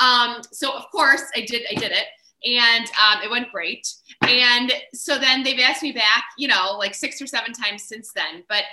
[0.00, 1.62] Um, so of course I did.
[1.70, 2.06] I did it,
[2.44, 3.86] and um, it went great.
[4.22, 8.12] And so then they've asked me back, you know, like six or seven times since
[8.12, 8.44] then.
[8.48, 8.64] But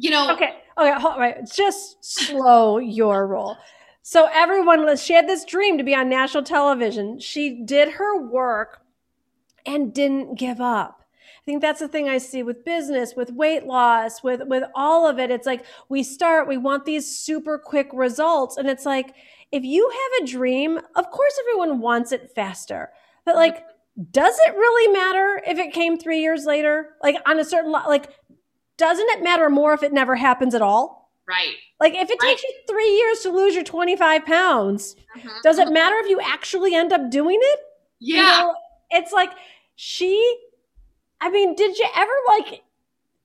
[0.00, 1.48] you know, okay, okay, hold, right.
[1.50, 3.56] Just slow your roll.
[4.02, 7.20] So everyone, she had this dream to be on national television.
[7.20, 8.80] She did her work
[9.66, 11.04] and didn't give up.
[11.22, 15.06] I think that's the thing I see with business, with weight loss, with with all
[15.06, 15.30] of it.
[15.30, 19.14] It's like we start, we want these super quick results, and it's like
[19.52, 22.90] if you have a dream, of course everyone wants it faster.
[23.24, 23.64] But like
[24.12, 26.94] does it really matter if it came 3 years later?
[27.02, 28.14] Like on a certain like
[28.80, 31.10] doesn't it matter more if it never happens at all?
[31.28, 31.54] Right.
[31.78, 32.30] Like if it right.
[32.30, 35.28] takes you three years to lose your 25 pounds, uh-huh.
[35.42, 37.60] does it matter if you actually end up doing it?
[38.00, 38.16] Yeah.
[38.16, 38.54] You know,
[38.90, 39.30] it's like
[39.76, 40.36] she,
[41.20, 42.62] I mean, did you ever like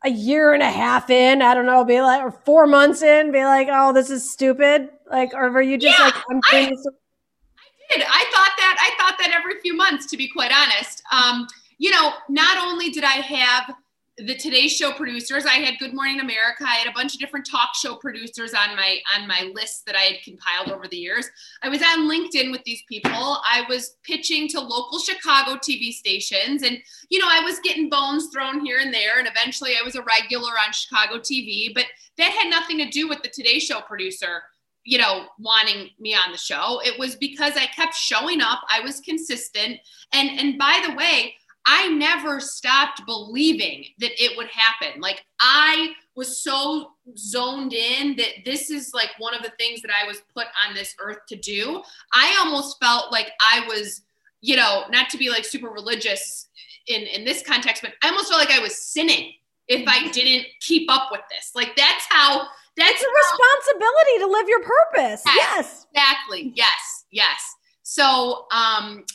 [0.03, 3.31] a year and a half in, I don't know, be like, or four months in,
[3.31, 4.89] be like, oh, this is stupid?
[5.09, 8.03] Like, or were you just yeah, like, I'm I, I did.
[8.07, 11.01] I thought that, I thought that every few months, to be quite honest.
[11.11, 13.75] Um, you know, not only did I have
[14.17, 15.45] the Today Show producers.
[15.45, 16.63] I had Good Morning America.
[16.63, 19.95] I had a bunch of different talk show producers on my on my list that
[19.95, 21.29] I had compiled over the years.
[21.61, 23.11] I was on LinkedIn with these people.
[23.11, 26.77] I was pitching to local Chicago TV stations, and
[27.09, 29.19] you know I was getting bones thrown here and there.
[29.19, 31.73] And eventually, I was a regular on Chicago TV.
[31.73, 31.85] But
[32.17, 34.43] that had nothing to do with the Today Show producer
[34.87, 36.79] you know, wanting me on the show.
[36.85, 38.61] It was because I kept showing up.
[38.69, 39.79] I was consistent.
[40.13, 41.33] And and by the way,
[41.65, 45.01] I never stopped believing that it would happen.
[45.01, 49.91] Like I was so zoned in that this is like one of the things that
[49.91, 51.81] I was put on this earth to do.
[52.13, 54.03] I almost felt like I was,
[54.41, 56.47] you know, not to be like super religious
[56.87, 59.33] in in this context, but I almost felt like I was sinning
[59.67, 61.51] if I didn't keep up with this.
[61.55, 62.47] Like that's how
[62.77, 65.23] that's a responsibility to live your purpose.
[65.25, 65.87] Yes.
[65.93, 66.53] Exactly.
[66.55, 67.05] Yes.
[67.11, 67.55] Yes.
[67.83, 69.05] So um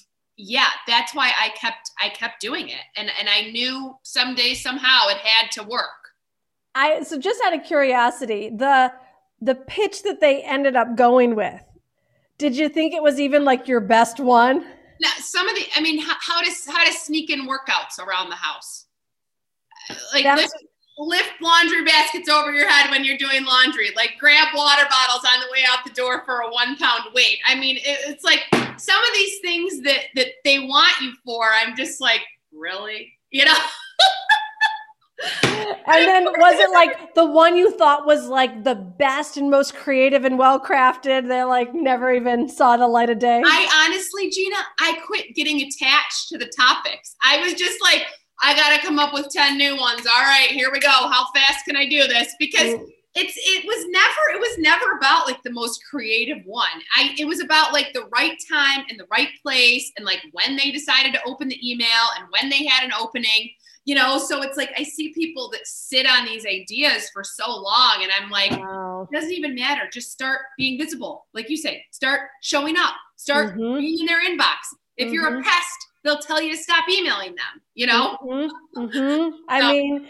[0.43, 2.83] yeah, that's why I kept I kept doing it.
[2.97, 6.15] And and I knew someday somehow it had to work.
[6.75, 8.93] I so just out of curiosity, the
[9.41, 11.63] the pitch that they ended up going with,
[12.39, 14.67] did you think it was even like your best one?
[15.01, 18.31] Now, some of the I mean how, how to how to sneak in workouts around
[18.31, 18.87] the house.
[19.89, 20.25] Uh, like
[21.01, 23.91] lift laundry baskets over your head when you're doing laundry.
[23.97, 27.39] Like grab water bottles on the way out the door for a one pound weight.
[27.47, 28.41] I mean, it, it's like
[28.77, 31.45] some of these things that that they want you for.
[31.45, 32.21] I'm just like,
[32.53, 33.59] really, you know.
[35.43, 39.75] and then was it like the one you thought was like the best and most
[39.75, 43.43] creative and well crafted that like never even saw the light of day?
[43.45, 47.17] I honestly, Gina, I quit getting attached to the topics.
[47.23, 48.07] I was just like,
[48.43, 50.07] I got to come up with 10 new ones.
[50.07, 50.89] All right, here we go.
[50.89, 52.35] How fast can I do this?
[52.39, 52.87] Because mm.
[53.15, 56.67] it's it was never it was never about like the most creative one.
[56.97, 60.57] I it was about like the right time and the right place and like when
[60.57, 63.51] they decided to open the email and when they had an opening
[63.85, 67.49] you know so it's like i see people that sit on these ideas for so
[67.49, 69.09] long and i'm like wow.
[69.11, 73.55] it doesn't even matter just start being visible like you say start showing up start
[73.55, 73.79] mm-hmm.
[73.79, 74.57] being in their inbox
[74.97, 75.15] if mm-hmm.
[75.15, 75.43] you're a mm-hmm.
[75.43, 78.81] pest they'll tell you to stop emailing them you know mm-hmm.
[78.81, 79.37] mm-hmm.
[79.49, 80.07] i mean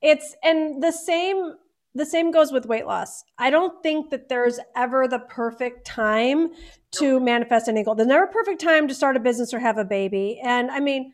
[0.00, 1.54] it's and the same
[1.94, 6.50] the same goes with weight loss i don't think that there's ever the perfect time
[6.90, 9.78] to manifest any goal there's never a perfect time to start a business or have
[9.78, 11.12] a baby and i mean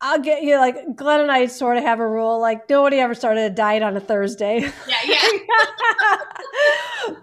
[0.00, 3.14] I'll get you like Glenn and I sort of have a rule like nobody ever
[3.14, 4.60] started a diet on a Thursday.
[4.86, 5.18] Yeah, yeah.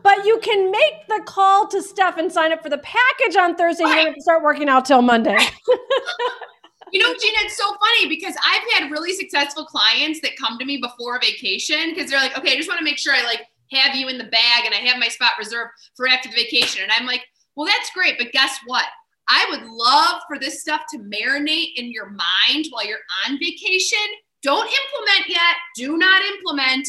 [0.03, 3.55] but you can make the call to Steph and sign up for the package on
[3.55, 3.83] Thursday.
[3.83, 3.99] Right.
[3.99, 5.37] You don't start working out till Monday.
[6.91, 10.65] you know, Gina, it's so funny because I've had really successful clients that come to
[10.65, 13.41] me before vacation because they're like, okay, I just want to make sure I like
[13.71, 16.83] have you in the bag and I have my spot reserved for after the vacation.
[16.83, 17.23] And I'm like,
[17.55, 18.85] well, that's great, but guess what?
[19.29, 23.99] I would love for this stuff to marinate in your mind while you're on vacation.
[24.41, 25.55] Don't implement yet.
[25.75, 26.87] Do not implement.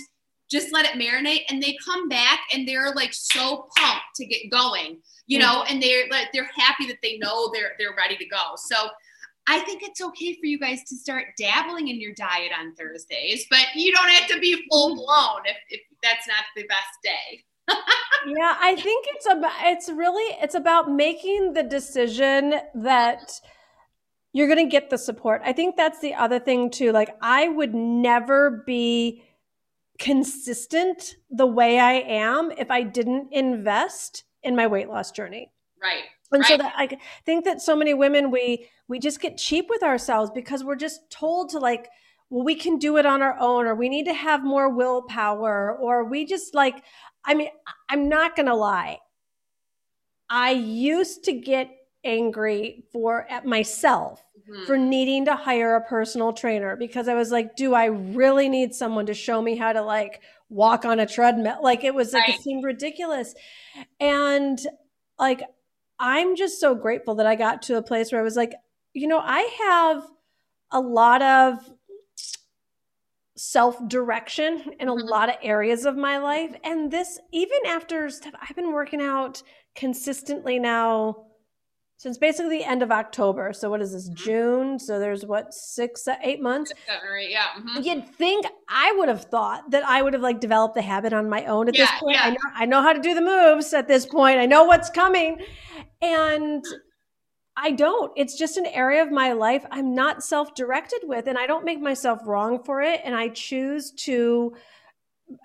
[0.53, 1.43] Just let it marinate.
[1.49, 5.73] And they come back and they're like so pumped to get going, you know, mm-hmm.
[5.75, 8.55] and they're like they're happy that they know they're they're ready to go.
[8.57, 8.77] So
[9.49, 13.47] I think it's okay for you guys to start dabbling in your diet on Thursdays,
[13.51, 17.45] but you don't have to be full blown if, if that's not the best day
[18.27, 23.41] yeah, I think it's about it's really it's about making the decision that
[24.33, 25.43] you're going to get the support.
[25.45, 26.93] I think that's the other thing too.
[26.93, 29.23] Like I would never be
[30.03, 35.53] consistent the way I am if I didn't invest in my weight loss journey.
[35.81, 36.03] Right.
[36.33, 36.49] And right.
[36.49, 40.33] so that I think that so many women we we just get cheap with ourselves
[40.35, 41.89] because we're just told to like
[42.31, 45.77] well we can do it on our own or we need to have more willpower
[45.79, 46.83] or we just like
[47.25, 47.51] I mean,
[47.89, 48.99] I'm not going to lie.
[50.29, 51.71] I used to get
[52.05, 54.65] angry for at myself mm-hmm.
[54.67, 58.75] for needing to hire a personal trainer because I was like, do I really need
[58.75, 61.59] someone to show me how to like walk on a treadmill?
[61.63, 62.35] Like it was like right.
[62.35, 63.35] it seemed ridiculous.
[64.01, 64.59] And
[65.19, 65.43] like
[65.99, 68.55] I'm just so grateful that I got to a place where I was like,
[68.93, 70.05] you know, I have
[70.71, 71.59] a lot of
[73.37, 75.09] self direction in a mm-hmm.
[75.09, 76.55] lot of areas of my life.
[76.65, 79.43] And this, even after stuff, I've been working out
[79.75, 81.27] consistently now
[82.03, 83.53] since basically the end of October.
[83.53, 84.17] So what is this, mm-hmm.
[84.17, 84.79] June?
[84.81, 86.71] So there's what, six, eight months?
[86.71, 87.47] Six, seven, or eight, yeah.
[87.57, 87.83] Mm-hmm.
[87.83, 91.29] You'd think I would have thought that I would have like developed the habit on
[91.29, 92.17] my own at yeah, this point.
[92.17, 92.25] Yeah.
[92.25, 94.41] I know I know how to do the moves at this point.
[94.41, 95.43] I know what's coming.
[96.01, 96.65] And
[97.57, 98.11] I don't.
[98.17, 101.65] It's just an area of my life I'm not self directed with, and I don't
[101.65, 103.01] make myself wrong for it.
[103.05, 104.57] And I choose to,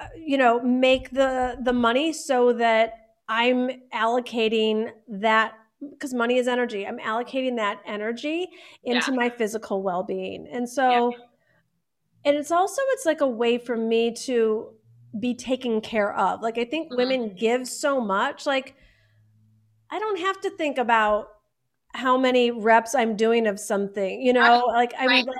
[0.01, 2.93] uh, you know, make the the money so that
[3.29, 5.53] I'm allocating that
[5.91, 6.85] because money is energy.
[6.85, 8.49] I'm allocating that energy
[8.83, 9.17] into yeah.
[9.17, 11.17] my physical well being, and so, yeah.
[12.25, 14.73] and it's also it's like a way for me to
[15.19, 16.41] be taken care of.
[16.41, 16.97] Like I think mm-hmm.
[16.97, 18.45] women give so much.
[18.45, 18.75] Like
[19.89, 21.29] I don't have to think about
[21.93, 24.73] how many reps I'm doing of something, you know, right.
[24.73, 25.25] like I'm right.
[25.25, 25.37] like,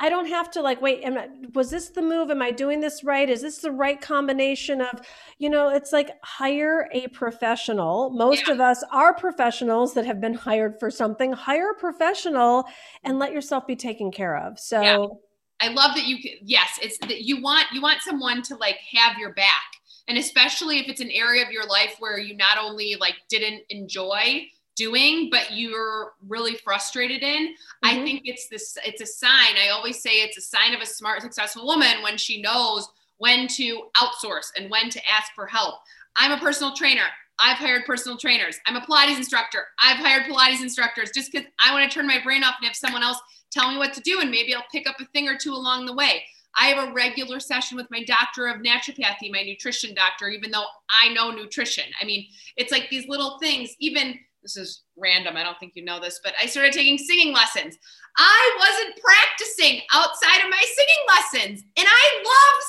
[0.00, 2.30] I don't have to like, wait, am I, was this the move?
[2.30, 3.28] Am I doing this right?
[3.28, 5.00] Is this the right combination of,
[5.38, 8.10] you know, it's like hire a professional.
[8.10, 8.54] Most yeah.
[8.54, 11.32] of us are professionals that have been hired for something.
[11.32, 12.64] Hire a professional
[13.02, 14.58] and let yourself be taken care of.
[14.60, 15.68] So yeah.
[15.68, 19.18] I love that you, yes, it's that you want, you want someone to like have
[19.18, 19.64] your back.
[20.06, 23.62] And especially if it's an area of your life where you not only like didn't
[23.68, 24.46] enjoy,
[24.78, 27.88] doing but you're really frustrated in mm-hmm.
[27.88, 29.56] i think it's this it's a sign.
[29.62, 32.88] I always say it's a sign of a smart successful woman when she knows
[33.18, 35.76] when to outsource and when to ask for help.
[36.16, 37.02] I'm a personal trainer.
[37.40, 38.58] I've hired personal trainers.
[38.66, 39.66] I'm a pilates instructor.
[39.82, 42.76] I've hired pilates instructors just because i want to turn my brain off and have
[42.76, 43.18] someone else
[43.50, 45.86] tell me what to do and maybe i'll pick up a thing or two along
[45.86, 46.24] the way.
[46.60, 50.64] I have a regular session with my doctor of naturopathy, my nutrition doctor, even though
[50.88, 51.84] I know nutrition.
[52.00, 55.36] I mean, it's like these little things, even this is random.
[55.36, 57.76] I don't think you know this, but I started taking singing lessons.
[58.16, 62.62] I wasn't practicing outside of my singing lessons, and I love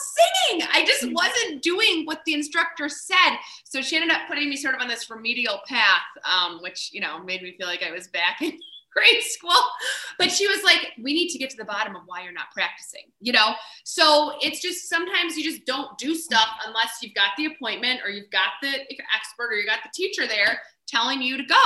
[0.49, 0.67] singing.
[0.71, 1.13] I just mm-hmm.
[1.13, 3.38] wasn't doing what the instructor said.
[3.65, 7.02] So she ended up putting me sort of on this remedial path, um, which you
[7.02, 8.58] know made me feel like I was back in
[8.94, 9.62] grade school.
[10.17, 12.52] But she was like, we need to get to the bottom of why you're not
[12.54, 13.54] practicing, you know?
[13.83, 18.10] So it's just sometimes you just don't do stuff unless you've got the appointment or
[18.10, 18.69] you've got the
[19.15, 21.63] expert or you got the teacher there telling you to go.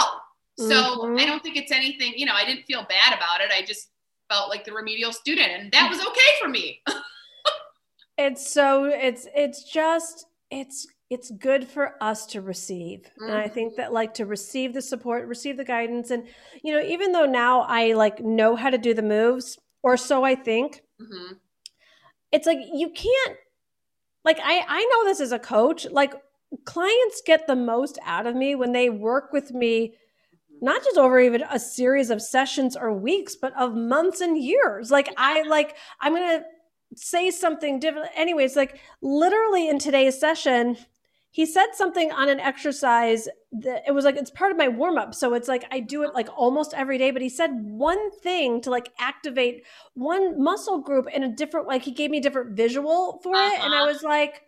[0.57, 1.17] So mm-hmm.
[1.17, 3.51] I don't think it's anything, you know, I didn't feel bad about it.
[3.51, 3.89] I just
[4.29, 6.81] felt like the remedial student and that was okay for me.
[8.17, 13.29] it's so it's it's just it's it's good for us to receive mm-hmm.
[13.29, 16.25] and i think that like to receive the support receive the guidance and
[16.63, 20.23] you know even though now i like know how to do the moves or so
[20.23, 21.33] i think mm-hmm.
[22.31, 23.37] it's like you can't
[24.25, 26.13] like i i know this as a coach like
[26.65, 29.93] clients get the most out of me when they work with me
[30.61, 34.89] not just over even a series of sessions or weeks but of months and years
[34.89, 36.43] like i like i'm gonna
[36.95, 40.77] say something different anyways like literally in today's session
[41.33, 44.97] he said something on an exercise that it was like it's part of my warm
[44.97, 48.11] up so it's like i do it like almost every day but he said one
[48.19, 49.63] thing to like activate
[49.95, 53.51] one muscle group in a different like he gave me a different visual for uh-huh.
[53.53, 53.87] it and i uh-huh.
[53.87, 54.43] was like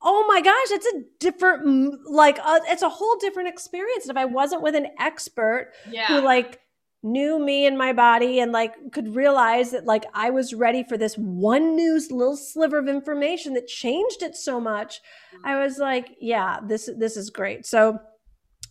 [0.00, 4.04] oh my gosh, it's a different, like, uh, it's a whole different experience.
[4.04, 6.06] And if I wasn't with an expert yeah.
[6.06, 6.60] who, like,
[7.02, 10.96] knew me and my body and like could realize that like I was ready for
[10.96, 15.00] this one news little sliver of information that changed it so much.
[15.44, 17.66] I was like, yeah, this this is great.
[17.66, 17.98] So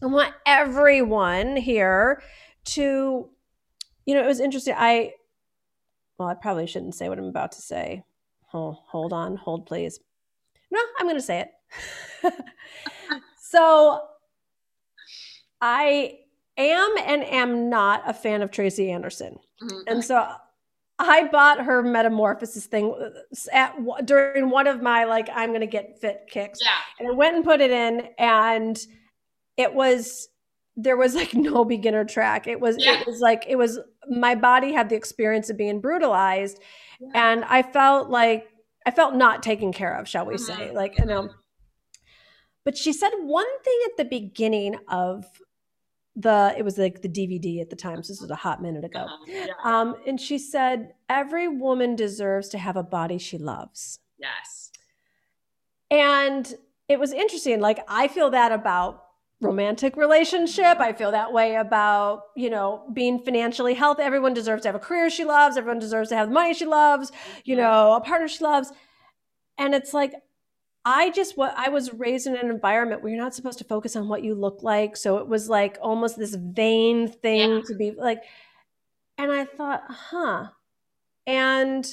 [0.04, 2.22] I want everyone here
[2.66, 3.30] to
[4.06, 4.76] you know, it was interesting.
[4.78, 5.14] I
[6.18, 8.04] well, I probably shouldn't say what I'm about to say.
[8.54, 10.00] Oh, hold on, hold please.
[10.72, 11.46] No, I'm going to say
[12.24, 12.34] it.
[13.40, 14.02] so
[15.62, 16.20] I
[16.58, 19.38] am and am not a fan of Tracy Anderson.
[19.62, 19.80] Mm-hmm.
[19.88, 20.28] And so
[21.00, 22.94] I bought her metamorphosis thing
[23.54, 26.60] at during one of my like I'm going to get fit kicks.
[26.62, 26.70] Yeah.
[27.00, 28.78] And I went and put it in and
[29.58, 30.30] it was
[30.76, 32.48] there was like no beginner track.
[32.48, 33.00] It was yeah.
[33.00, 33.80] it was like it was
[34.10, 36.60] my body had the experience of being brutalized
[37.00, 37.32] yeah.
[37.32, 38.48] and I felt like
[38.88, 40.46] I felt not taken care of, shall we mm-hmm.
[40.46, 40.72] say.
[40.72, 41.30] Like, you know.
[42.64, 45.26] But she said one thing at the beginning of
[46.18, 48.02] the it was like the DVD at the time.
[48.04, 49.02] So this was a hot minute ago.
[49.02, 49.26] Uh-huh.
[49.28, 49.46] Yeah.
[49.64, 54.00] Um, and she said, every woman deserves to have a body she loves.
[54.18, 54.72] Yes.
[55.92, 56.52] And
[56.90, 57.62] it was interesting.
[57.62, 59.04] Like I feel that about
[59.40, 60.80] romantic relationship.
[60.80, 64.02] I feel that way about, you know, being financially healthy.
[64.02, 65.56] Everyone deserves to have a career she loves.
[65.56, 67.12] Everyone deserves to have the money she loves,
[67.44, 68.72] you know, a partner she loves.
[69.60, 70.14] And it's like,
[70.90, 73.98] I just what I was raised in an environment where you're not supposed to focus
[73.98, 74.96] on what you look like.
[74.96, 77.62] So it was like almost this vain thing yeah.
[77.66, 78.22] to be like,
[79.18, 80.48] and I thought, huh.
[81.26, 81.86] And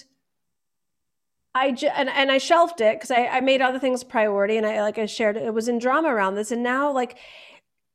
[1.57, 4.65] I j- and, and I shelved it because I, I made other things priority and
[4.65, 7.19] I like I shared it was in drama around this and now like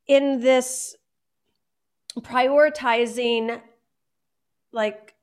[0.06, 0.98] in this
[2.18, 3.62] prioritizing
[4.74, 5.16] like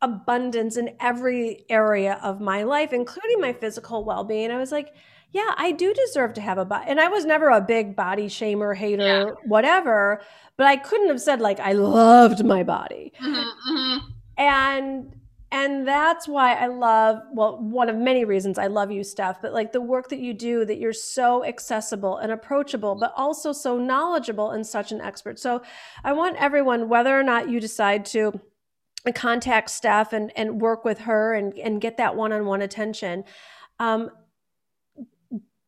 [0.00, 4.94] abundance in every area of my life including my physical well-being I was like
[5.32, 8.28] yeah I do deserve to have a body and I was never a big body
[8.28, 9.30] shamer hater yeah.
[9.44, 10.20] whatever
[10.56, 14.06] but I couldn't have said like I loved my body mm-hmm, mm-hmm.
[14.36, 15.14] and
[15.50, 19.54] and that's why I love, well, one of many reasons I love you, Steph, but
[19.54, 23.78] like the work that you do, that you're so accessible and approachable, but also so
[23.78, 25.38] knowledgeable and such an expert.
[25.38, 25.62] So
[26.04, 28.38] I want everyone, whether or not you decide to
[29.14, 33.24] contact Steph and, and work with her and, and get that one on one attention,
[33.78, 34.10] um,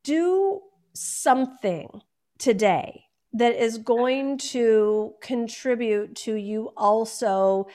[0.02, 0.60] do
[0.94, 2.02] something
[2.38, 7.66] today that is going to contribute to you also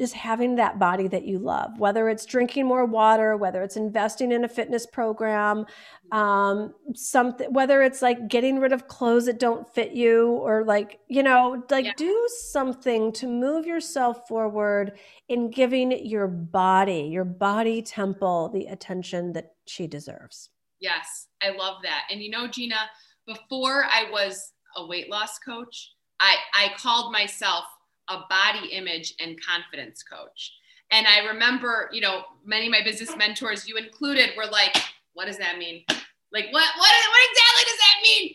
[0.00, 4.32] just having that body that you love, whether it's drinking more water, whether it's investing
[4.32, 5.66] in a fitness program,
[6.10, 11.00] um, something, whether it's like getting rid of clothes that don't fit you, or like,
[11.08, 11.92] you know, like yeah.
[11.98, 14.92] do something to move yourself forward
[15.28, 20.48] in giving your body, your body temple, the attention that she deserves.
[20.80, 22.04] Yes, I love that.
[22.10, 22.88] And you know, Gina,
[23.26, 25.90] before I was a weight loss coach,
[26.20, 27.64] I, I called myself
[28.10, 30.52] a body image and confidence coach.
[30.90, 34.76] And I remember, you know, many of my business mentors, you included, were like,
[35.14, 35.84] what does that mean?
[36.32, 38.34] Like, what, what, what exactly does that mean?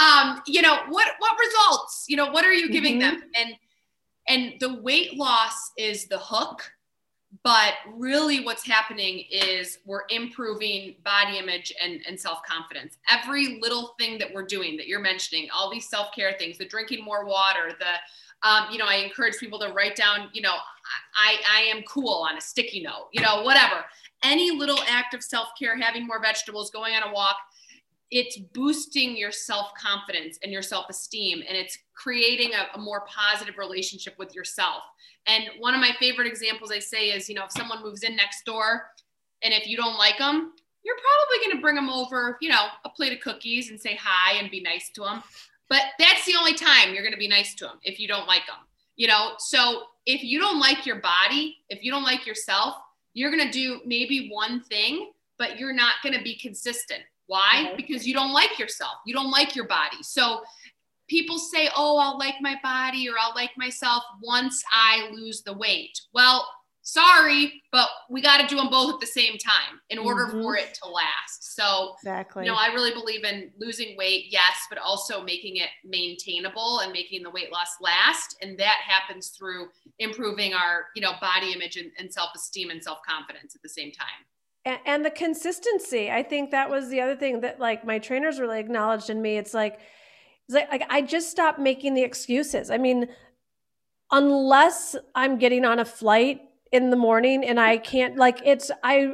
[0.00, 3.20] Um, you know, what, what results, you know, what are you giving mm-hmm.
[3.20, 3.30] them?
[3.36, 3.54] And,
[4.28, 6.72] and the weight loss is the hook.
[7.44, 14.18] but really what's happening is we're improving body image and, and self-confidence every little thing
[14.18, 17.94] that we're doing that you're mentioning all these self-care things the drinking more water the
[18.42, 20.54] um, you know i encourage people to write down you know
[21.14, 23.84] I, I am cool on a sticky note you know whatever.
[24.24, 27.36] Any little act of self-care having more vegetables going on a walk
[28.12, 34.14] it's boosting your self-confidence and your self-esteem and it's creating a, a, more positive relationship
[34.18, 34.82] with yourself.
[35.26, 38.14] And one of my favorite examples i say is you know if someone moves in
[38.14, 38.86] next door
[39.42, 40.52] and if you don't like them
[40.84, 43.96] you're probably going to bring them over you know a plate of cookies and say
[44.00, 45.22] hi and be nice to them
[45.72, 48.26] but that's the only time you're going to be nice to them if you don't
[48.26, 48.62] like them
[48.96, 52.76] you know so if you don't like your body if you don't like yourself
[53.14, 57.02] you're going to do maybe one thing but you're not going to be consistent
[57.32, 57.64] why?
[57.66, 57.76] Okay.
[57.76, 58.92] Because you don't like yourself.
[59.06, 60.02] You don't like your body.
[60.02, 60.42] So
[61.08, 65.54] people say, oh, I'll like my body or I'll like myself once I lose the
[65.54, 65.98] weight.
[66.12, 66.46] Well,
[66.82, 70.42] sorry, but we got to do them both at the same time in order mm-hmm.
[70.42, 71.54] for it to last.
[71.54, 72.44] So, exactly.
[72.44, 76.92] You know, I really believe in losing weight, yes, but also making it maintainable and
[76.92, 78.36] making the weight loss last.
[78.42, 79.68] And that happens through
[79.98, 83.68] improving our, you know, body image and, and self esteem and self confidence at the
[83.68, 84.26] same time
[84.64, 88.38] and, and the consistency i think that was the other thing that like my trainers
[88.38, 89.80] really acknowledged in me it's like
[90.46, 93.08] it's like, like i just stopped making the excuses i mean
[94.10, 96.40] unless i'm getting on a flight
[96.72, 99.12] in the morning and i can't like it's i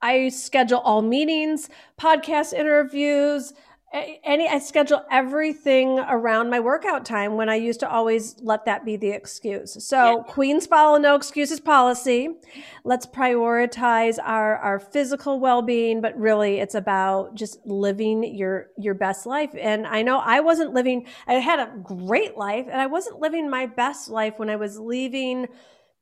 [0.00, 3.52] i schedule all meetings podcast interviews
[3.92, 8.86] any I schedule everything around my workout time when I used to always let that
[8.86, 9.84] be the excuse.
[9.84, 10.22] So yeah.
[10.32, 12.30] Queens follow no excuses policy.
[12.84, 19.26] Let's prioritize our our physical well-being, but really it's about just living your your best
[19.26, 19.50] life.
[19.60, 23.50] And I know I wasn't living I had a great life and I wasn't living
[23.50, 25.48] my best life when I was leaving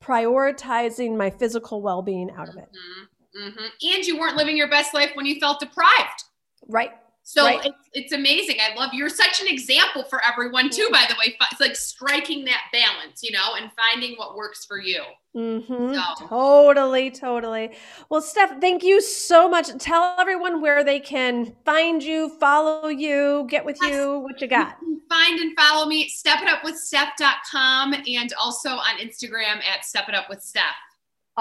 [0.02, 2.68] prioritizing my physical well-being out of it.
[2.68, 3.48] Mm-hmm.
[3.48, 3.94] Mm-hmm.
[3.94, 6.24] And you weren't living your best life when you felt deprived.
[6.66, 6.90] Right.
[7.30, 7.64] So right.
[7.64, 8.56] it's, it's amazing.
[8.60, 10.88] I love you're such an example for everyone too.
[10.90, 14.80] By the way, it's like striking that balance, you know, and finding what works for
[14.80, 15.00] you.
[15.36, 15.94] Mm-hmm.
[15.94, 16.26] So.
[16.26, 17.70] Totally, totally.
[18.08, 19.68] Well, Steph, thank you so much.
[19.78, 23.92] Tell everyone where they can find you, follow you, get with yes.
[23.92, 24.18] you.
[24.18, 24.78] What you got?
[24.82, 30.74] You find and follow me, at stepitupwithsteph.com and also on Instagram at stepitupwithsteph.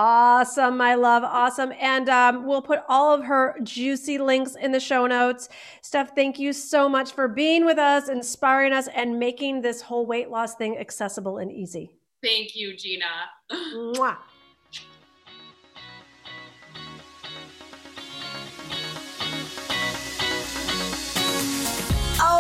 [0.02, 1.24] Awesome, my love.
[1.26, 1.74] Awesome.
[1.78, 5.50] And um, we'll put all of her juicy links in the show notes.
[5.82, 10.06] Steph, thank you so much for being with us, inspiring us, and making this whole
[10.06, 11.92] weight loss thing accessible and easy.
[12.24, 13.06] Thank you, Gina.
[13.52, 14.16] Mwah.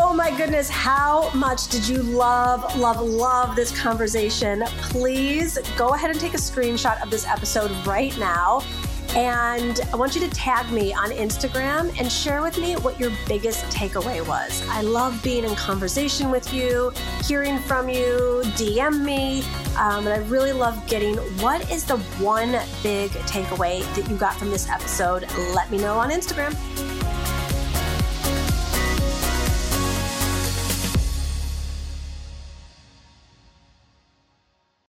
[0.10, 4.64] Oh my goodness, how much did you love, love, love this conversation?
[4.82, 8.64] Please go ahead and take a screenshot of this episode right now.
[9.10, 13.12] And I want you to tag me on Instagram and share with me what your
[13.28, 14.68] biggest takeaway was.
[14.70, 16.91] I love being in conversation with you,
[17.24, 19.43] hearing from you, DM me.
[19.78, 24.34] Um, and I really love getting what is the one big takeaway that you got
[24.34, 25.28] from this episode.
[25.53, 26.55] Let me know on Instagram.